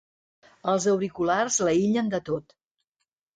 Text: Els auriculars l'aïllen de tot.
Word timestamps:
Els 0.71 0.87
auriculars 0.93 1.59
l'aïllen 1.67 2.11
de 2.15 2.21
tot. 2.31 2.57